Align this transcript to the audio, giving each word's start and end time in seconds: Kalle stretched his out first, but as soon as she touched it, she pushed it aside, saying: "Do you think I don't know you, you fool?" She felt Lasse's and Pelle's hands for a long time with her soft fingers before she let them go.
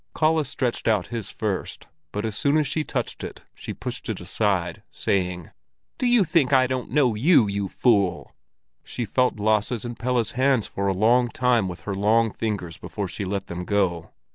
Kalle 0.15 0.43
stretched 0.43 0.87
his 0.87 1.31
out 1.31 1.35
first, 1.39 1.85
but 2.11 2.25
as 2.25 2.35
soon 2.35 2.57
as 2.57 2.65
she 2.65 2.83
touched 2.83 3.23
it, 3.23 3.43
she 3.53 3.71
pushed 3.71 4.09
it 4.09 4.19
aside, 4.19 4.81
saying: 4.89 5.51
"Do 5.99 6.07
you 6.07 6.23
think 6.23 6.51
I 6.51 6.65
don't 6.65 6.89
know 6.89 7.13
you, 7.13 7.47
you 7.47 7.69
fool?" 7.69 8.35
She 8.83 9.05
felt 9.05 9.39
Lasse's 9.39 9.85
and 9.85 9.99
Pelle's 9.99 10.31
hands 10.31 10.65
for 10.65 10.87
a 10.87 10.91
long 10.91 11.29
time 11.29 11.67
with 11.67 11.81
her 11.81 11.93
soft 11.93 12.39
fingers 12.39 12.79
before 12.79 13.07
she 13.07 13.25
let 13.25 13.45
them 13.45 13.63
go. 13.63 14.09